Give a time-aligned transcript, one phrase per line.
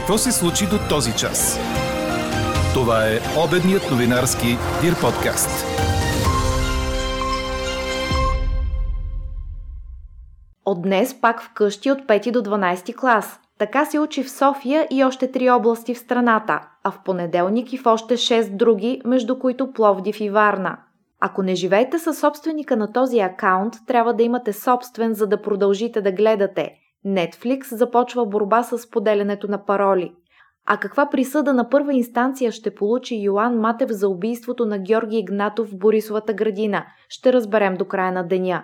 [0.00, 1.58] Какво се случи до този час?
[2.74, 4.46] Това е обедният новинарски
[4.82, 5.66] Дир подкаст.
[10.64, 13.40] От днес пак вкъщи от 5 до 12 клас.
[13.58, 17.78] Така се учи в София и още три области в страната, а в понеделник и
[17.78, 20.78] в още 6 други, между които Пловдив и Варна.
[21.20, 26.00] Ако не живеете със собственика на този акаунт, трябва да имате собствен, за да продължите
[26.00, 26.76] да гледате.
[27.06, 30.12] Netflix започва борба с поделянето на пароли.
[30.66, 35.68] А каква присъда на първа инстанция ще получи Йоан Матев за убийството на Георги Игнатов
[35.68, 36.84] в Борисовата градина?
[37.08, 38.62] Ще разберем до края на деня.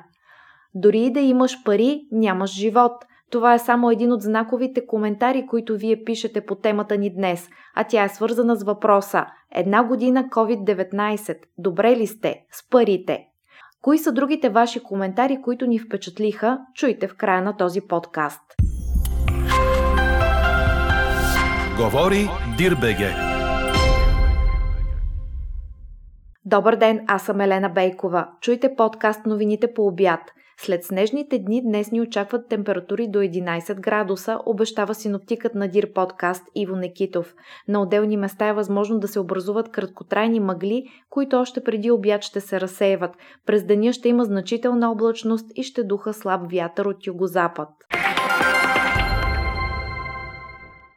[0.74, 2.92] Дори и да имаш пари, нямаш живот–
[3.30, 7.84] това е само един от знаковите коментари, които вие пишете по темата ни днес, а
[7.84, 11.38] тя е свързана с въпроса Една година COVID-19.
[11.58, 12.44] Добре ли сте?
[12.50, 13.26] С парите.
[13.86, 16.58] Кои са другите ваши коментари, които ни впечатлиха?
[16.74, 18.42] Чуйте в края на този подкаст.
[21.76, 23.10] Говори Дирбеге.
[26.44, 28.28] Добър ден, аз съм Елена Бейкова.
[28.40, 30.20] Чуйте подкаст новините по обяд–
[30.60, 36.44] след снежните дни днес ни очакват температури до 11 градуса, обещава синоптикът на Дир подкаст
[36.54, 37.34] Иво Некитов.
[37.68, 42.40] На отделни места е възможно да се образуват краткотрайни мъгли, които още преди обяд ще
[42.40, 43.16] се разсеяват.
[43.46, 47.68] През деня ще има значителна облачност и ще духа слаб вятър от югозапад.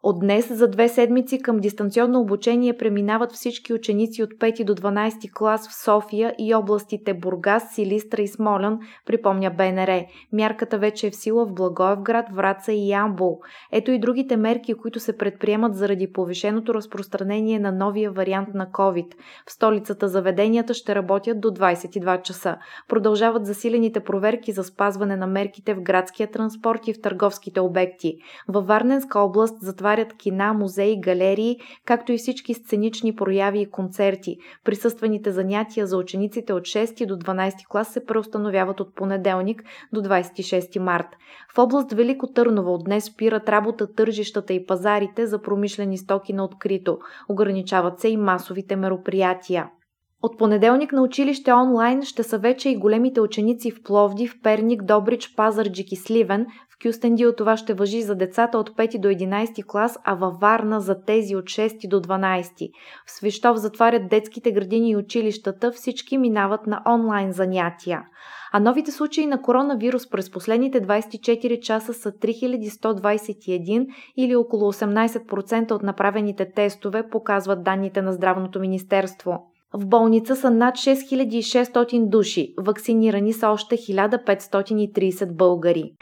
[0.04, 5.34] От днес за две седмици към дистанционно обучение преминават всички ученици от 5 до 12
[5.34, 10.06] клас в София и областите Бургас, Силистра и Смолян, припомня БНР.
[10.34, 13.40] Мярката вече е в сила в Благоевград, Враца и Ямбол.
[13.72, 19.14] Ето и другите мерки, които се предприемат заради повишеното разпространение на новия вариант на COVID.
[19.48, 22.58] В столицата заведенията ще работят до 22 часа.
[22.88, 28.18] Продължават засилените проверки за спазване на мерките в градския транспорт и в търговските обекти.
[28.48, 34.38] Във Варненска област затваря отварят кина, музеи, галерии, както и всички сценични прояви и концерти.
[34.66, 39.64] Присъствените занятия за учениците от 6 до 12 клас се преустановяват от понеделник
[39.94, 41.08] до 26 март.
[41.56, 46.44] В област Велико Търново от днес спират работа тържищата и пазарите за промишлени стоки на
[46.44, 46.98] открито.
[47.30, 49.70] Ограничават се и масовите мероприятия.
[50.22, 55.36] От понеделник на училище онлайн ще са вече и големите ученици в Пловдив, Перник, Добрич,
[55.36, 56.46] Пазарджик и Сливен.
[56.70, 60.82] В Кюстендил това ще въжи за децата от 5 до 11 клас, а във Варна
[60.82, 62.72] за тези от 6 до 12.
[63.06, 68.04] В Свищов затварят детските градини и училищата, всички минават на онлайн занятия.
[68.52, 73.88] А новите случаи на коронавирус през последните 24 часа са 3121
[74.18, 79.50] или около 18% от направените тестове, показват данните на Здравното министерство.
[79.74, 85.94] В болница са над 6600 души, вакцинирани са още 1530 българи.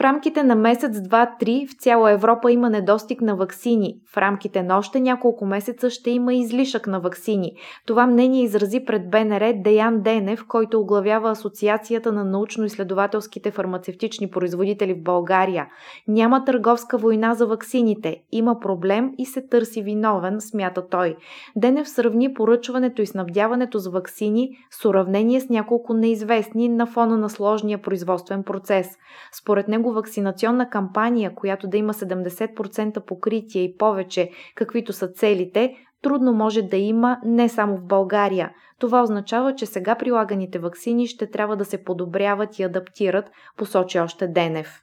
[0.00, 4.00] В рамките на месец, два, три в цяла Европа има недостиг на ваксини.
[4.14, 7.52] В рамките на още няколко месеца ще има излишък на ваксини.
[7.86, 15.02] Това мнение изрази пред БНР Деян Денев, който оглавява Асоциацията на научно-изследователските фармацевтични производители в
[15.02, 15.66] България.
[16.08, 18.16] Няма търговска война за ваксините.
[18.32, 21.16] Има проблем и се търси виновен, смята той.
[21.56, 27.30] Денев сравни поръчването и снабдяването с ваксини с уравнение с няколко неизвестни на фона на
[27.30, 28.88] сложния производствен процес.
[29.32, 36.32] Според него вакцинационна кампания, която да има 70% покритие и повече, каквито са целите, трудно
[36.32, 38.50] може да има не само в България.
[38.78, 44.28] Това означава, че сега прилаганите вакцини ще трябва да се подобряват и адаптират, посочи още
[44.28, 44.82] Денев.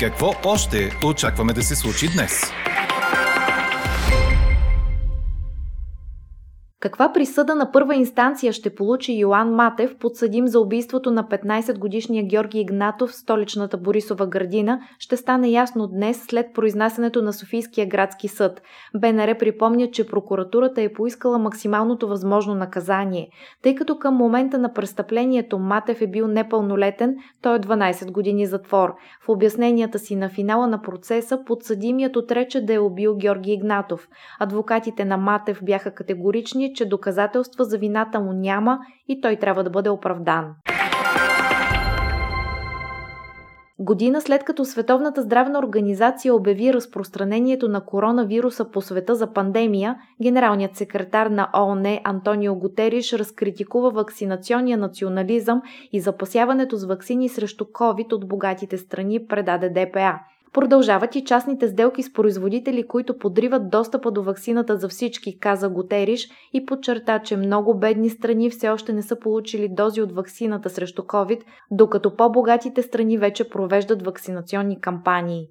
[0.00, 2.52] Какво още очакваме да се случи днес?
[6.80, 12.60] Каква присъда на първа инстанция ще получи Йоан Матев, подсъдим за убийството на 15-годишния Георги
[12.60, 18.62] Игнатов в столичната Борисова градина, ще стане ясно днес след произнасянето на Софийския градски съд.
[18.94, 23.28] БНР припомня, че прокуратурата е поискала максималното възможно наказание.
[23.62, 28.94] Тъй като към момента на престъплението Матев е бил непълнолетен, той е 12 години затвор.
[29.24, 34.08] В обясненията си на финала на процеса подсъдимият отрече да е убил Георги Игнатов.
[34.38, 38.78] Адвокатите на Матев бяха категорични, че доказателства за вината му няма
[39.08, 40.54] и той трябва да бъде оправдан.
[43.82, 50.76] Година след като Световната здравна организация обяви разпространението на коронавируса по света за пандемия, генералният
[50.76, 55.62] секретар на ООН Антонио Гутериш разкритикува вакцинационния национализъм
[55.92, 60.18] и запасяването с вакцини срещу COVID от богатите страни, предаде ДПА.
[60.52, 66.28] Продължават и частните сделки с производители, които подриват достъпа до ваксината за всички, каза Готериш
[66.52, 71.02] и подчерта, че много бедни страни все още не са получили дози от ваксината срещу
[71.02, 75.46] COVID, докато по-богатите страни вече провеждат вакцинационни кампании.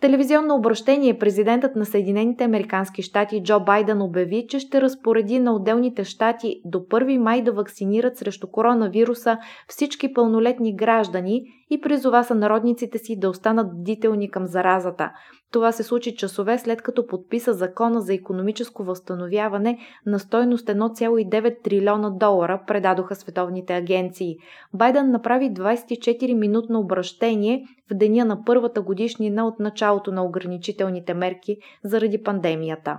[0.00, 6.04] Телевизионно обращение президентът на Съединените Американски щати Джо Байден обяви, че ще разпореди на отделните
[6.04, 9.38] щати до 1 май да вакцинират срещу коронавируса
[9.68, 15.10] всички пълнолетни граждани и призова сънародниците си да останат бдителни към заразата.
[15.52, 22.10] Това се случи часове след като подписа закона за економическо възстановяване на стойност 1,9 трилиона
[22.10, 24.36] долара, предадоха световните агенции.
[24.74, 32.22] Байден направи 24-минутно обращение в деня на първата годишнина от началото на ограничителните мерки заради
[32.22, 32.98] пандемията.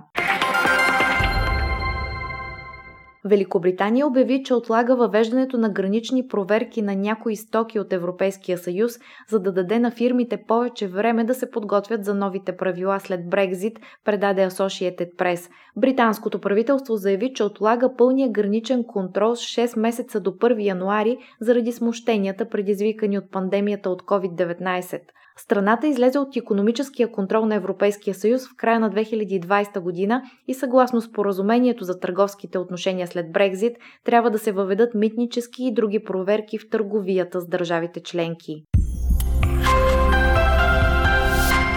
[3.24, 8.92] Великобритания обяви, че отлага въвеждането на гранични проверки на някои стоки от Европейския съюз,
[9.28, 13.78] за да даде на фирмите повече време да се подготвят за новите правила след Брекзит,
[14.04, 15.50] предаде Associated Press.
[15.76, 21.72] Британското правителство заяви, че отлага пълния граничен контрол с 6 месеца до 1 януари заради
[21.72, 25.00] смущенията, предизвикани от пандемията от COVID-19.
[25.36, 31.00] Страната излезе от економическия контрол на Европейския съюз в края на 2020 година и съгласно
[31.00, 36.70] споразумението за търговските отношения след Брекзит трябва да се въведат митнически и други проверки в
[36.70, 38.64] търговията с държавите членки.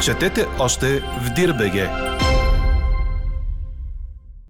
[0.03, 1.89] Четете още в Дирбеге!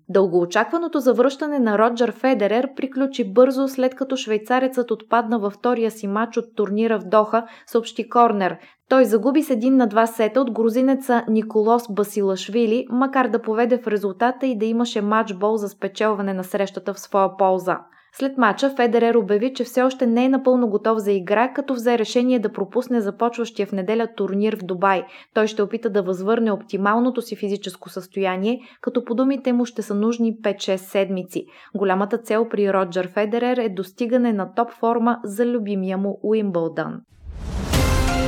[0.10, 6.38] Дългоочакваното завръщане на Роджер Федерер приключи бързо след като швейцарецът отпадна във втория си матч
[6.38, 8.58] от турнира в Доха, съобщи Корнер.
[8.90, 13.88] Той загуби с един на два сета от грузинеца Николос Басилашвили, макар да поведе в
[13.88, 17.80] резултата и да имаше матчбол за спечелване на срещата в своя полза.
[18.18, 21.98] След мача Федерер обяви, че все още не е напълно готов за игра, като взе
[21.98, 25.04] решение да пропусне започващия в неделя турнир в Дубай.
[25.34, 29.96] Той ще опита да възвърне оптималното си физическо състояние, като по думите му ще са
[29.96, 31.46] нужни 5-6 седмици.
[31.76, 37.02] Голямата цел при Роджер Федерер е достигане на топ форма за любимия му Уимбълдън.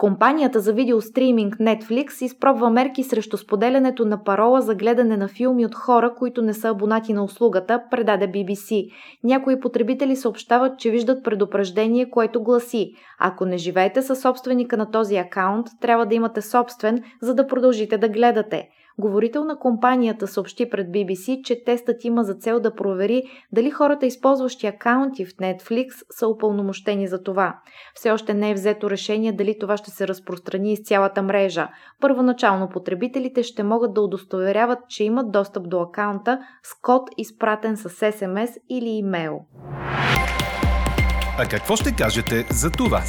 [0.00, 5.74] Компанията за видеостриминг Netflix изпробва мерки срещу споделянето на парола за гледане на филми от
[5.74, 8.90] хора, които не са абонати на услугата, предаде BBC.
[9.24, 15.16] Някои потребители съобщават, че виждат предупреждение, което гласи Ако не живеете със собственика на този
[15.16, 18.68] акаунт, трябва да имате собствен, за да продължите да гледате.
[19.00, 24.06] Говорител на компанията съобщи пред BBC, че тестът има за цел да провери дали хората,
[24.06, 27.60] използващи акаунти в Netflix, са упълномощени за това.
[27.94, 31.68] Все още не е взето решение дали това ще се разпространи из цялата мрежа.
[32.00, 37.88] Първоначално потребителите ще могат да удостоверяват, че имат достъп до акаунта с код изпратен с
[37.88, 39.40] SMS или имейл.
[41.38, 43.02] А какво ще кажете за това?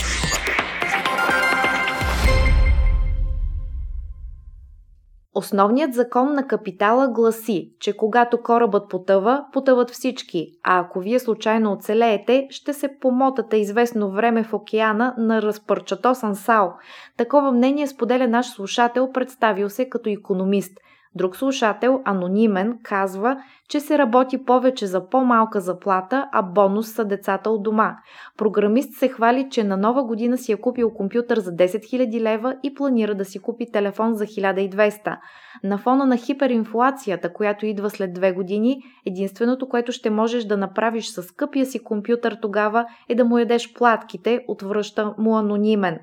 [5.35, 11.71] Основният закон на капитала гласи, че когато корабът потъва, потъват всички, а ако вие случайно
[11.71, 16.73] оцелеете, ще се помотате известно време в океана на разпърчатосан сал.
[17.17, 20.77] Такова мнение споделя наш слушател, представил се като економист–
[21.15, 27.49] Друг слушател, анонимен, казва, че се работи повече за по-малка заплата, а бонус са децата
[27.49, 27.97] от дома.
[28.37, 32.55] Програмист се хвали, че на нова година си е купил компютър за 10 000 лева
[32.63, 35.17] и планира да си купи телефон за 1200.
[35.63, 41.07] На фона на хиперинфлацията, която идва след две години, единственото, което ще можеш да направиш
[41.07, 45.99] с скъпия си компютър тогава е да му ядеш платките, отвръща му анонимен.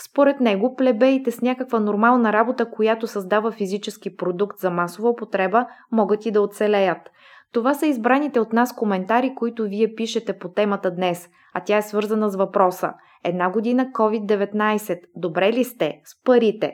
[0.00, 6.26] Според него, плебеите с някаква нормална работа, която създава физически продукт за масова употреба, могат
[6.26, 7.10] и да оцелеят.
[7.52, 11.82] Това са избраните от нас коментари, които вие пишете по темата днес, а тя е
[11.82, 12.92] свързана с въпроса.
[13.24, 15.00] Една година COVID-19.
[15.16, 16.00] Добре ли сте?
[16.04, 16.72] С парите.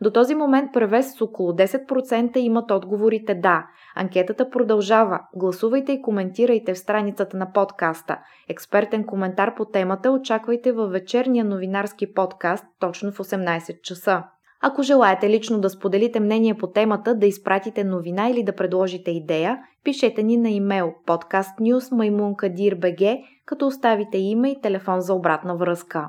[0.00, 3.66] До този момент превес с около 10% имат отговорите да.
[3.96, 5.20] Анкетата продължава.
[5.34, 8.18] Гласувайте и коментирайте в страницата на подкаста.
[8.48, 14.22] Експертен коментар по темата очаквайте във вечерния новинарски подкаст точно в 18 часа.
[14.62, 19.58] Ако желаете лично да споделите мнение по темата, да изпратите новина или да предложите идея,
[19.84, 26.08] пишете ни на имейл podcastnews.maimunkadir.bg, като оставите име и телефон за обратна връзка.